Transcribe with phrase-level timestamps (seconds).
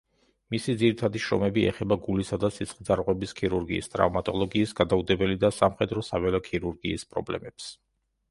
[0.53, 7.69] მისი ძირითადი შრომები ეხება გულისა და სისხლძარღვების ქირურგიის, ტრავმატოლოგიის, გადაუდებელი და სამხედრო-საველე ქირურგიის პრობლემებს.